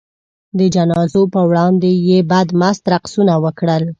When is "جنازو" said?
0.75-1.21